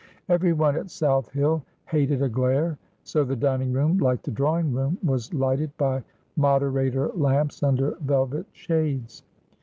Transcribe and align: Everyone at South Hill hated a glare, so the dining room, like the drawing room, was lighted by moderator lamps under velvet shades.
Everyone 0.29 0.75
at 0.77 0.89
South 0.89 1.29
Hill 1.31 1.61
hated 1.85 2.23
a 2.23 2.27
glare, 2.27 2.79
so 3.03 3.23
the 3.23 3.35
dining 3.35 3.71
room, 3.71 3.99
like 3.99 4.23
the 4.23 4.31
drawing 4.31 4.73
room, 4.73 4.97
was 5.03 5.31
lighted 5.31 5.77
by 5.77 6.01
moderator 6.35 7.09
lamps 7.09 7.61
under 7.61 7.91
velvet 8.01 8.47
shades. 8.51 9.21